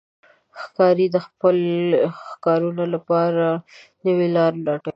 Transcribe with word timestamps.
ښکاري 0.61 1.07
د 1.11 1.17
خپلو 1.25 1.75
ښکارونو 2.29 2.83
لپاره 2.93 3.45
نوې 4.05 4.27
لارې 4.35 4.59
لټوي. 4.67 4.89